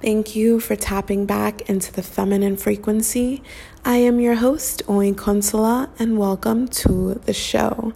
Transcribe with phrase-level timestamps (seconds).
[0.00, 3.42] Thank you for tapping back into the feminine frequency.
[3.84, 7.92] I am your host, Oin Consola, and welcome to the show.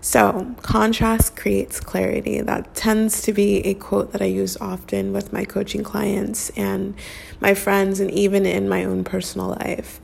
[0.00, 2.40] So, contrast creates clarity.
[2.40, 6.96] That tends to be a quote that I use often with my coaching clients and
[7.38, 10.00] my friends, and even in my own personal life.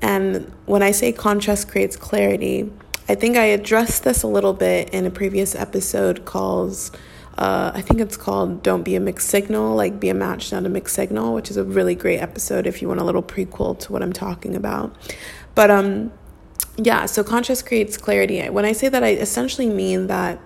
[0.00, 2.70] And when I say contrast creates clarity,
[3.08, 6.96] I think I addressed this a little bit in a previous episode called
[7.38, 10.66] uh, I think it's called Don't Be a Mixed Signal, like Be a Match, Not
[10.66, 13.78] a Mixed Signal, which is a really great episode if you want a little prequel
[13.80, 14.94] to what I'm talking about.
[15.54, 16.12] But um,
[16.76, 18.48] yeah, so contrast creates clarity.
[18.48, 20.38] When I say that, I essentially mean that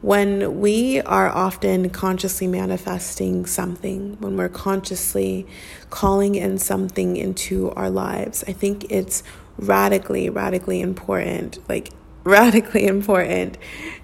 [0.00, 5.46] when we are often consciously manifesting something, when we're consciously
[5.90, 9.24] calling in something into our lives, I think it's
[9.56, 11.90] radically, radically important, like
[12.28, 13.56] radically important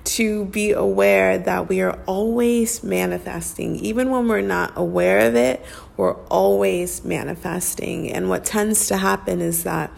[0.04, 3.76] to be aware that we are always manifesting.
[3.76, 5.64] Even when we're not aware of it,
[5.96, 8.10] we're always manifesting.
[8.10, 9.90] And what tends to happen is that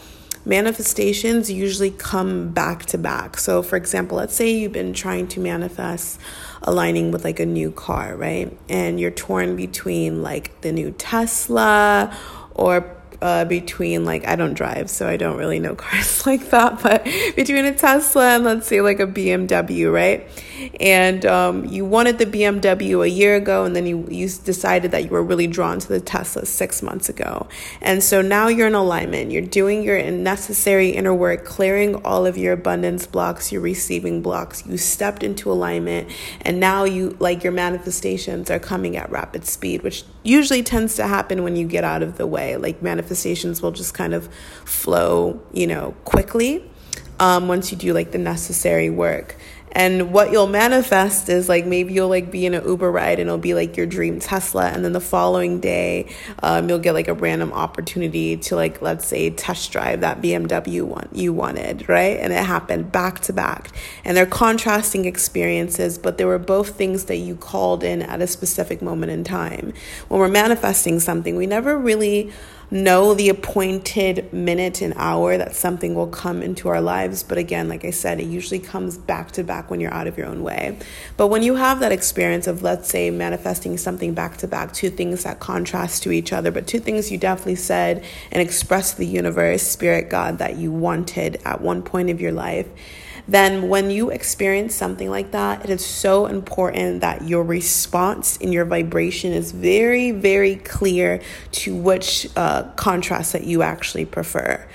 [0.44, 3.38] manifestations usually come back to back.
[3.38, 6.20] So, for example, let's say you've been trying to manifest
[6.62, 8.56] aligning with like a new car, right?
[8.68, 12.16] And you're torn between like the new Tesla
[12.54, 16.82] or uh, between like I don't drive, so I don't really know cars like that,
[16.82, 20.28] but between a Tesla and let's say like a BMW, right?
[20.80, 25.04] And um, you wanted the BMW a year ago, and then you you decided that
[25.04, 27.46] you were really drawn to the Tesla six months ago,
[27.80, 29.30] and so now you're in alignment.
[29.30, 34.64] You're doing your necessary inner work, clearing all of your abundance blocks, your receiving blocks.
[34.66, 36.10] You stepped into alignment,
[36.42, 41.06] and now you like your manifestations are coming at rapid speed, which usually tends to
[41.06, 42.56] happen when you get out of the way.
[42.56, 43.05] Like manifestations
[43.62, 44.32] will just kind of
[44.64, 46.68] flow, you know, quickly
[47.18, 49.36] um, once you do like the necessary work.
[49.76, 53.28] And what you'll manifest is like maybe you'll like be in an Uber ride and
[53.28, 54.68] it'll be like your dream Tesla.
[54.68, 59.06] And then the following day, um, you'll get like a random opportunity to like, let's
[59.06, 62.18] say, test drive that BMW one you wanted, right?
[62.18, 63.70] And it happened back to back.
[64.02, 68.26] And they're contrasting experiences, but they were both things that you called in at a
[68.26, 69.74] specific moment in time.
[70.08, 72.32] When we're manifesting something, we never really
[72.70, 77.22] know the appointed minute and hour that something will come into our lives.
[77.22, 80.18] But again, like I said, it usually comes back to back when you're out of
[80.18, 80.78] your own way.
[81.16, 84.90] But when you have that experience of, let's say, manifesting something back to back, two
[84.90, 88.98] things that contrast to each other, but two things you definitely said and expressed to
[88.98, 92.66] the universe, spirit, God, that you wanted at one point of your life
[93.28, 98.52] then when you experience something like that, it is so important that your response in
[98.52, 101.20] your vibration is very, very clear
[101.52, 104.66] to which uh, contrast that you actually prefer.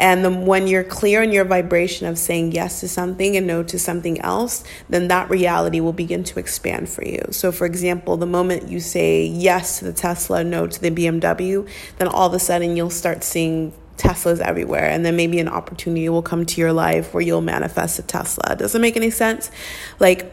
[0.00, 3.62] And then when you're clear in your vibration of saying yes to something and no
[3.64, 7.22] to something else, then that reality will begin to expand for you.
[7.32, 11.68] So, for example, the moment you say yes to the Tesla, no to the BMW,
[11.98, 16.08] then all of a sudden you'll start seeing Teslas everywhere, and then maybe an opportunity
[16.08, 18.56] will come to your life where you'll manifest a Tesla.
[18.56, 19.50] Does it make any sense?
[19.98, 20.32] Like,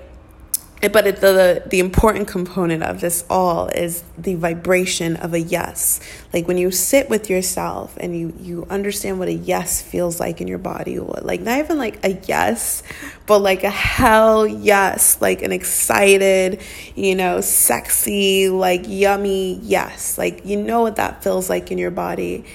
[0.82, 6.00] but it, the the important component of this all is the vibration of a yes.
[6.34, 10.40] Like when you sit with yourself and you you understand what a yes feels like
[10.40, 12.84] in your body, like not even like a yes,
[13.26, 16.62] but like a hell yes, like an excited,
[16.96, 20.18] you know, sexy, like yummy yes.
[20.18, 22.46] Like you know what that feels like in your body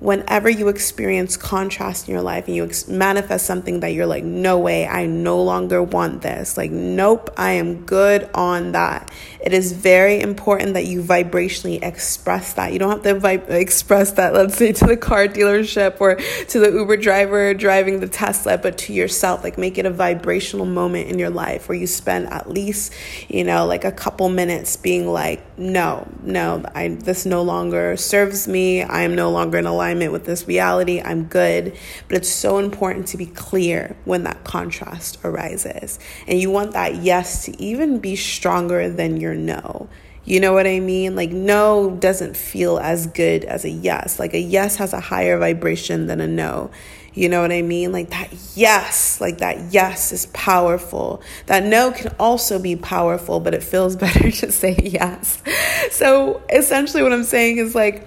[0.00, 4.24] whenever you experience contrast in your life and you ex- manifest something that you're like,
[4.24, 6.56] no way, I no longer want this.
[6.56, 9.10] Like, nope, I am good on that.
[9.42, 12.72] It is very important that you vibrationally express that.
[12.72, 16.58] You don't have to vib- express that, let's say, to the car dealership or to
[16.58, 19.44] the Uber driver driving the Tesla, but to yourself.
[19.44, 22.92] Like, make it a vibrational moment in your life where you spend at least,
[23.28, 28.48] you know, like a couple minutes being like, no, no, I, this no longer serves
[28.48, 28.82] me.
[28.82, 31.76] I am no longer in alignment alignment with this reality, I'm good.
[32.08, 35.98] But it's so important to be clear when that contrast arises.
[36.26, 39.88] And you want that yes to even be stronger than your no.
[40.24, 41.16] You know what I mean?
[41.16, 44.18] Like, no doesn't feel as good as a yes.
[44.18, 46.70] Like, a yes has a higher vibration than a no.
[47.12, 47.90] You know what I mean?
[47.90, 51.22] Like, that yes, like that yes is powerful.
[51.46, 55.42] That no can also be powerful, but it feels better to say yes.
[55.90, 58.06] So, essentially, what I'm saying is like,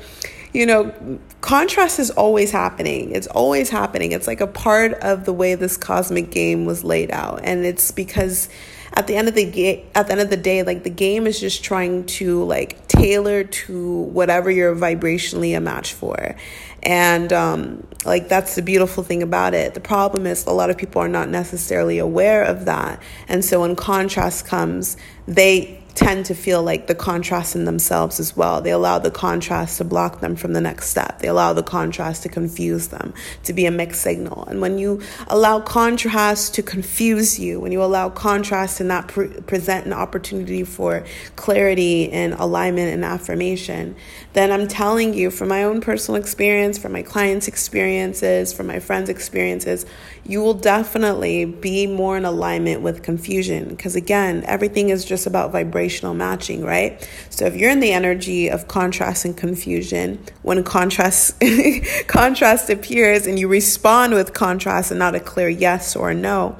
[0.54, 3.12] you know, contrast is always happening.
[3.12, 4.12] It's always happening.
[4.12, 7.42] It's like a part of the way this cosmic game was laid out.
[7.44, 8.50] And it's because
[8.96, 11.26] at the end of the game at the end of the day like the game
[11.26, 16.36] is just trying to like tailor to whatever you're vibrationally a match for
[16.84, 20.78] and um, like that's the beautiful thing about it the problem is a lot of
[20.78, 24.96] people are not necessarily aware of that and so when contrast comes
[25.28, 28.62] they tend to feel like the contrast in themselves as well.
[28.62, 31.20] They allow the contrast to block them from the next step.
[31.20, 33.14] They allow the contrast to confuse them,
[33.44, 34.46] to be a mixed signal.
[34.46, 39.42] And when you allow contrast to confuse you, when you allow contrast to not pre-
[39.42, 41.06] present an opportunity for
[41.36, 43.96] clarity and alignment and affirmation,
[44.34, 48.80] then I'm telling you from my own personal experience, from my clients' experiences, from my
[48.80, 49.86] friends' experiences,
[50.26, 53.70] you will definitely be more in alignment with confusion.
[53.70, 55.52] Because again, everything is just about
[55.84, 57.10] vibrational matching, right?
[57.30, 61.42] So if you're in the energy of contrast and confusion, when contrast
[62.08, 66.56] contrast appears and you respond with contrast and not a clear yes or no,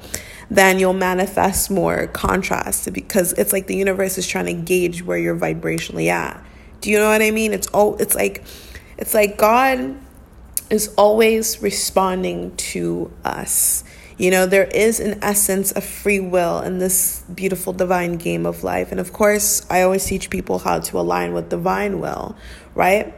[0.50, 5.16] then you'll manifest more contrast because it's like the universe is trying to gauge where
[5.16, 6.38] you're vibrationally at.
[6.82, 7.54] Do you know what I mean?
[7.54, 8.44] It's all it's like
[8.98, 9.96] it's like God
[10.68, 13.84] is always responding to us.
[14.16, 18.62] You know, there is an essence of free will in this beautiful divine game of
[18.62, 18.92] life.
[18.92, 22.36] And of course, I always teach people how to align with divine will,
[22.74, 23.12] right?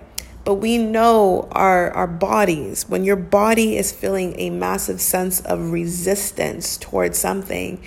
[0.44, 5.72] But we know our, our bodies, when your body is feeling a massive sense of
[5.72, 7.82] resistance towards something,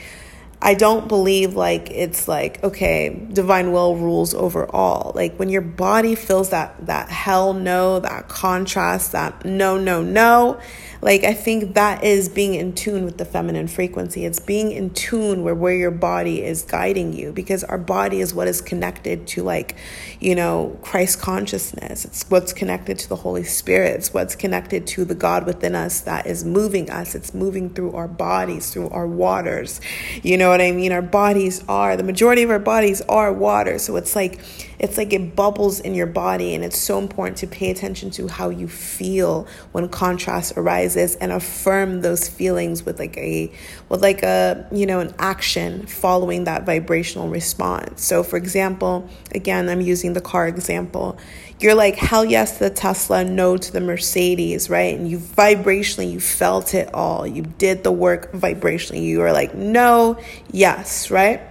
[0.62, 5.14] I don't believe like it's like okay, divine will rules over all.
[5.16, 10.60] Like when your body feels that that hell no, that contrast, that no no no,
[11.02, 14.26] like I think that is being in tune with the feminine frequency.
[14.26, 18.34] It's being in tune where where your body is guiding you because our body is
[18.34, 19.78] what is connected to like,
[20.20, 22.04] you know, Christ consciousness.
[22.04, 23.96] It's what's connected to the Holy Spirit.
[23.96, 27.16] It's what's connected to the God within us that is moving us.
[27.16, 29.80] It's moving through our bodies, through our waters.
[30.22, 30.92] You know what I mean?
[30.92, 33.80] Our bodies are the majority of our bodies are water.
[33.80, 34.40] So it's like
[34.80, 38.28] it's like it bubbles in your body and it's so important to pay attention to
[38.28, 43.52] how you feel when contrast arises and affirm those feelings with like a
[43.90, 48.04] with like a you know an action following that vibrational response.
[48.04, 51.18] So for example, again, I'm using the car example
[51.60, 54.98] you're like hell yes to the Tesla, no to the Mercedes, right?
[54.98, 57.28] And you vibrationally, you felt it all.
[57.28, 59.04] You did the work vibrationally.
[59.04, 60.20] You were like, no,
[60.52, 61.42] yes, right?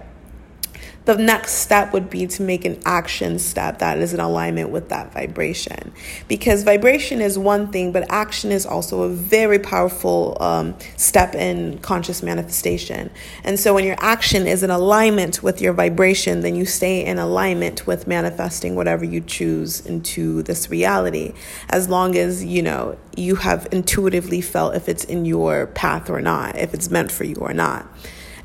[1.15, 4.89] The next step would be to make an action step that is in alignment with
[4.89, 5.91] that vibration.
[6.27, 11.79] Because vibration is one thing, but action is also a very powerful um, step in
[11.79, 13.09] conscious manifestation.
[13.43, 17.17] And so when your action is in alignment with your vibration, then you stay in
[17.17, 21.33] alignment with manifesting whatever you choose into this reality.
[21.69, 26.21] As long as, you know, you have intuitively felt if it's in your path or
[26.21, 27.87] not, if it's meant for you or not.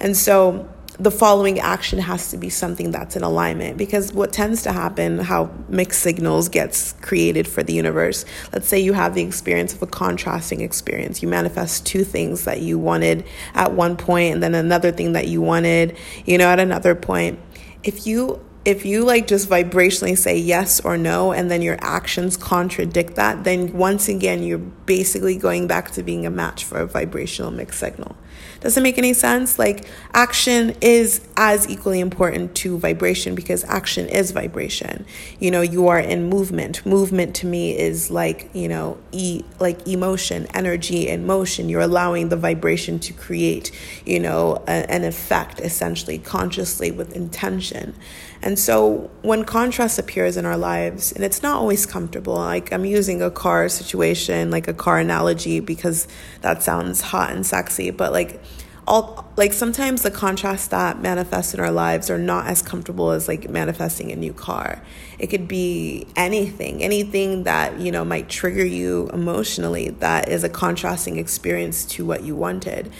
[0.01, 0.69] And so
[0.99, 3.77] the following action has to be something that's in alignment.
[3.77, 8.79] Because what tends to happen how mixed signals gets created for the universe let's say
[8.79, 11.23] you have the experience of a contrasting experience.
[11.23, 13.25] You manifest two things that you wanted
[13.55, 17.39] at one point and then another thing that you wanted you know at another point.
[17.83, 22.37] If you if you like just vibrationally say yes or no and then your actions
[22.37, 26.87] contradict that then once again you're basically going back to being a match for a
[26.87, 28.17] vibrational mixed signal
[28.65, 29.59] doesn't make any sense.
[29.59, 35.05] Like, action is as equally important to vibration because action is vibration.
[35.39, 36.85] You know, you are in movement.
[36.87, 41.69] Movement to me is like, you know, e- like emotion, energy, and motion.
[41.69, 43.71] You're allowing the vibration to create,
[44.07, 47.95] you know, a- an effect essentially consciously with intention.
[48.41, 52.85] And so when contrast appears in our lives, and it's not always comfortable, like I'm
[52.85, 56.07] using a car situation, like a car analogy, because
[56.43, 58.41] that sounds hot and sexy, but like
[58.87, 63.29] all like sometimes the contrasts that manifest in our lives are not as comfortable as
[63.29, 64.83] like manifesting a new car.
[65.19, 70.49] It could be anything, anything that, you know, might trigger you emotionally that is a
[70.49, 72.93] contrasting experience to what you wanted.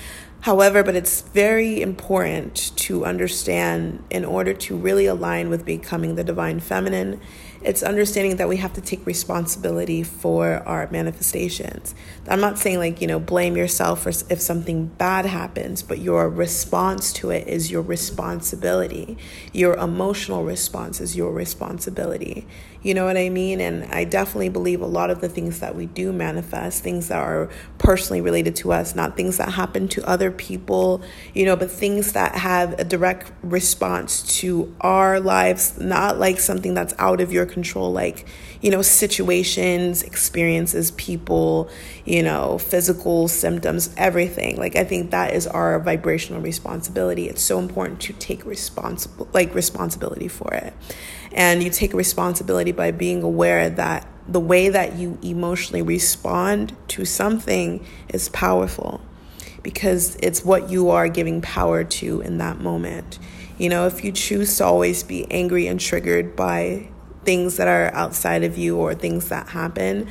[0.45, 6.23] However, but it's very important to understand in order to really align with becoming the
[6.23, 7.19] divine feminine
[7.65, 11.95] it's understanding that we have to take responsibility for our manifestations.
[12.29, 16.29] I'm not saying like, you know, blame yourself for if something bad happens, but your
[16.29, 19.17] response to it is your responsibility.
[19.55, 22.47] Your emotional response is your responsibility.
[22.85, 23.63] You know what I mean?
[23.63, 27.17] And I definitely believe a lot of the things that we do manifest, things that
[27.17, 27.49] are
[27.79, 32.13] personally related to us, not things that happen to other people, you know, but things
[32.13, 37.47] that have a direct response to our lives, not like something that's out of your
[37.47, 38.27] control, like,
[38.65, 41.69] you know, situations, experiences, people,
[42.07, 44.57] you know, physical symptoms, everything.
[44.57, 47.29] Like, I think that is our vibrational responsibility.
[47.29, 50.73] It's so important to take responsible, like, responsibility for it.
[51.33, 57.05] And you take responsibility by being aware that the way that you emotionally respond to
[57.05, 59.03] something is powerful
[59.63, 63.19] because it's what you are giving power to in that moment.
[63.59, 66.89] You know, if you choose to always be angry and triggered by
[67.25, 70.09] things that are outside of you or things that happen,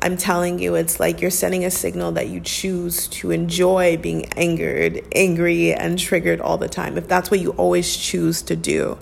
[0.00, 4.26] I'm telling you, it's like you're sending a signal that you choose to enjoy being
[4.34, 6.98] angered, angry, and triggered all the time.
[6.98, 8.98] If that's what you always choose to do,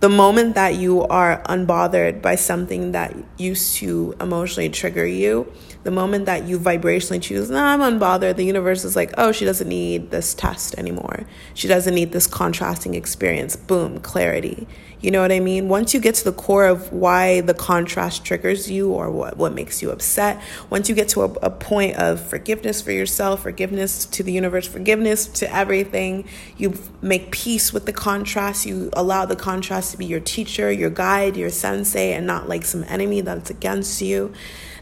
[0.00, 5.50] the moment that you are unbothered by something that used to emotionally trigger you,
[5.88, 9.46] the moment that you vibrationally choose, nah, I'm unbothered, the universe is like, oh, she
[9.46, 11.24] doesn't need this test anymore.
[11.54, 13.56] She doesn't need this contrasting experience.
[13.56, 14.68] Boom, clarity.
[15.00, 15.70] You know what I mean?
[15.70, 19.54] Once you get to the core of why the contrast triggers you or what, what
[19.54, 24.04] makes you upset, once you get to a, a point of forgiveness for yourself, forgiveness
[24.04, 26.28] to the universe, forgiveness to everything,
[26.58, 28.66] you make peace with the contrast.
[28.66, 32.66] You allow the contrast to be your teacher, your guide, your sensei, and not like
[32.66, 34.34] some enemy that's against you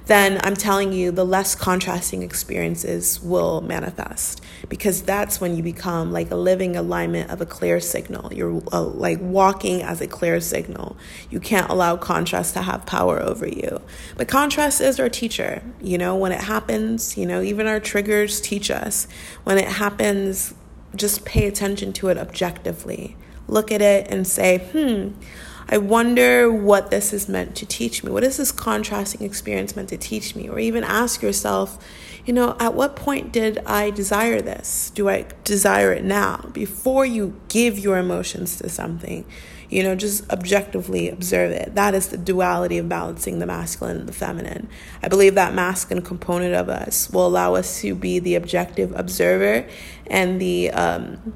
[0.06, 6.12] then I'm telling you the less contrasting experiences will manifest because that's when you become
[6.12, 8.32] like a living alignment of a clear signal.
[8.32, 10.96] You're uh, like walking as a clear signal.
[11.28, 13.80] You can't allow contrast to have power over you.
[14.16, 15.62] But contrast is our teacher.
[15.80, 19.08] You know, when it happens, you know, even our triggers teach us.
[19.42, 20.54] When it happens,
[20.94, 23.16] just pay attention to it objectively.
[23.48, 25.20] Look at it and say, hmm,
[25.68, 28.12] I wonder what this is meant to teach me.
[28.12, 30.48] What is this contrasting experience meant to teach me?
[30.48, 31.84] Or even ask yourself,
[32.24, 34.90] you know, at what point did I desire this?
[34.94, 36.50] Do I desire it now?
[36.52, 39.24] Before you give your emotions to something,
[39.68, 41.74] you know, just objectively observe it.
[41.74, 44.68] That is the duality of balancing the masculine and the feminine.
[45.02, 49.68] I believe that masculine component of us will allow us to be the objective observer
[50.06, 51.32] and the, um,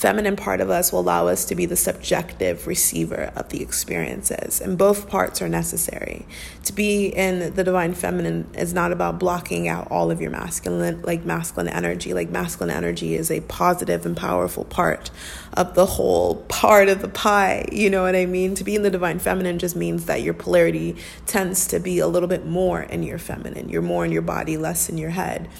[0.00, 4.58] feminine part of us will allow us to be the subjective receiver of the experiences,
[4.58, 6.24] and both parts are necessary.
[6.64, 11.02] To be in the divine feminine is not about blocking out all of your masculine,
[11.02, 12.14] like masculine energy.
[12.14, 15.10] Like masculine energy is a positive and powerful part
[15.52, 17.68] of the whole part of the pie.
[17.70, 18.54] You know what I mean?
[18.54, 22.06] To be in the divine feminine just means that your polarity tends to be a
[22.06, 23.68] little bit more in your feminine.
[23.68, 25.50] You're more in your body, less in your head.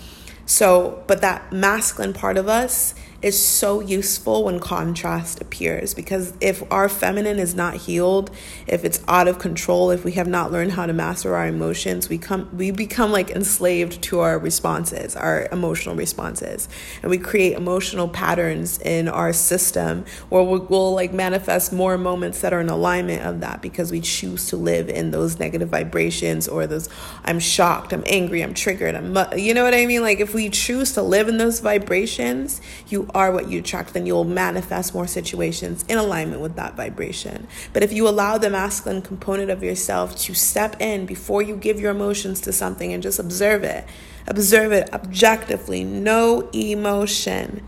[0.46, 6.62] So, but that masculine part of us is so useful when contrast appears because if
[6.72, 8.30] our feminine is not healed,
[8.66, 12.08] if it's out of control, if we have not learned how to master our emotions,
[12.08, 16.68] we come we become like enslaved to our responses, our emotional responses.
[17.02, 22.40] And we create emotional patterns in our system where we'll, we'll like manifest more moments
[22.40, 26.48] that are in alignment of that because we choose to live in those negative vibrations
[26.48, 26.88] or those
[27.24, 30.00] I'm shocked, I'm angry, I'm triggered, I'm you know what I mean?
[30.00, 34.06] Like if we choose to live in those vibrations, you are what you attract, then
[34.06, 37.46] you'll manifest more situations in alignment with that vibration.
[37.72, 41.80] But if you allow the masculine component of yourself to step in before you give
[41.80, 43.84] your emotions to something and just observe it,
[44.26, 47.62] observe it objectively, no emotion.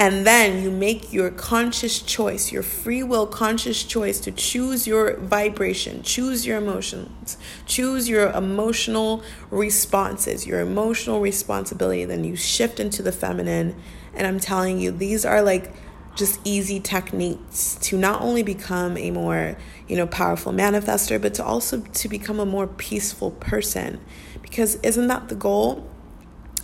[0.00, 5.16] And then you make your conscious choice, your free will conscious choice to choose your
[5.16, 7.36] vibration, choose your emotions,
[7.66, 12.04] choose your emotional responses, your emotional responsibility.
[12.04, 13.74] Then you shift into the feminine
[14.18, 15.72] and I'm telling you, these are like
[16.18, 19.56] just easy techniques to not only become a more,
[19.86, 24.00] you know, powerful manifester, but to also to become a more peaceful person.
[24.42, 25.88] Because isn't that the goal?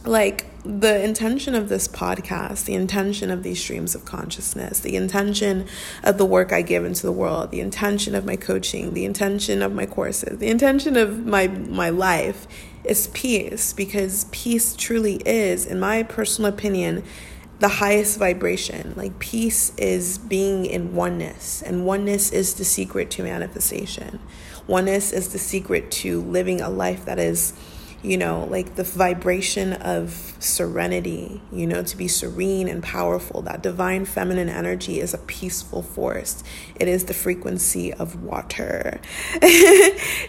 [0.04, 5.66] Like the intention of this podcast, the intention of these streams of consciousness, the intention
[6.02, 9.62] of the work I give into the world, the intention of my coaching, the intention
[9.62, 12.48] of my courses, the intention of my my life
[12.82, 17.02] is peace because peace truly is in my personal opinion
[17.60, 18.94] the highest vibration.
[18.96, 24.20] Like peace is being in oneness, and oneness is the secret to manifestation.
[24.66, 27.52] Oneness is the secret to living a life that is
[28.04, 33.40] you know, like the vibration of serenity, you know, to be serene and powerful.
[33.42, 36.44] That divine feminine energy is a peaceful force,
[36.76, 39.00] it is the frequency of water.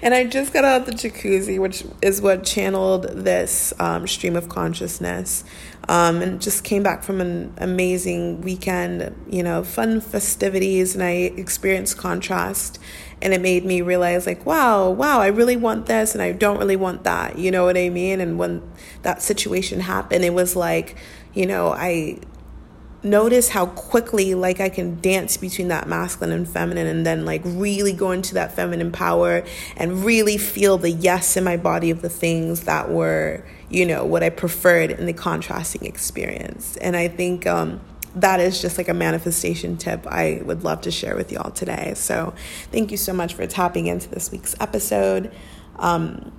[0.01, 4.47] and I just got out the jacuzzi, which is what channeled this um, stream of
[4.47, 5.43] consciousness.
[5.87, 11.11] Um, and just came back from an amazing weekend, you know, fun festivities, and I
[11.37, 12.79] experienced contrast
[13.21, 16.57] and it made me realize like wow wow i really want this and i don't
[16.57, 18.19] really want that you know what i mean?
[18.19, 18.61] And when
[19.03, 20.95] that situation happened it was like
[21.33, 22.19] you know i
[23.05, 27.41] notice how quickly like i can dance between that masculine and feminine and then like
[27.45, 29.43] really go into that feminine power
[29.77, 34.03] and really feel the yes in my body of the things that were you know
[34.03, 36.77] what i preferred in the contrasting experience.
[36.77, 37.79] And i think um
[38.15, 41.93] that is just like a manifestation tip I would love to share with y'all today.
[41.95, 42.33] So,
[42.71, 45.31] thank you so much for tapping into this week's episode.
[45.77, 46.31] Um,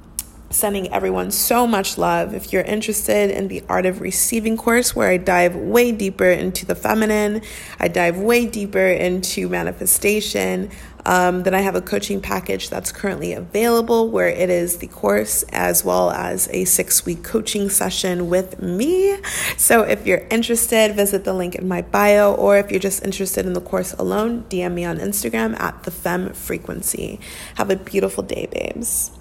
[0.51, 2.35] sending everyone so much love.
[2.35, 6.65] If you're interested in the Art of Receiving course, where I dive way deeper into
[6.65, 7.43] the feminine,
[7.79, 10.71] I dive way deeper into manifestation,
[11.07, 15.45] um, then I have a coaching package that's currently available where it is the course
[15.53, 19.17] as well as a six week coaching session with me.
[19.57, 23.47] So if you're interested, visit the link in my bio, or if you're just interested
[23.47, 27.21] in the course alone, DM me on Instagram at the Fem Frequency.
[27.55, 29.16] Have a beautiful day, babes.